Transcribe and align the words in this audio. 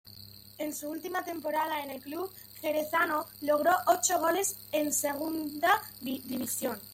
En 0.57 0.73
su 0.73 0.89
última 0.89 1.23
temporada 1.23 1.83
en 1.83 1.91
el 1.91 2.01
club 2.01 2.33
jerezano, 2.59 3.27
logró 3.41 3.69
ocho 3.85 4.17
goles 4.19 4.55
en 4.71 4.91
Segunda 4.93 5.71
División. 6.01 6.79